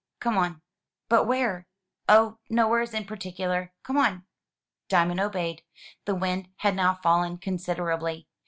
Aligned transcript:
Come 0.19 0.35
on." 0.35 0.63
"But 1.09 1.25
where?" 1.25 1.67
"Oh, 2.09 2.39
nowheres 2.49 2.95
in 2.95 3.05
particular. 3.05 3.71
Come 3.83 3.97
on." 3.97 4.25
Diamond 4.89 5.19
obeyed. 5.19 5.61
The 6.05 6.15
wind 6.15 6.47
had 6.61 6.75
now 6.75 6.95
fallen 7.03 7.37
considerably. 7.37 8.27